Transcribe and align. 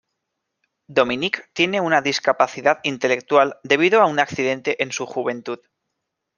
Dominick 0.87 1.51
tiene 1.53 1.79
una 1.79 2.01
discapacidad 2.01 2.79
intelectual 2.81 3.59
debido 3.61 4.01
a 4.01 4.07
un 4.07 4.17
accidente 4.17 4.81
en 4.81 4.91
su 4.91 5.05
juventud. 5.05 5.59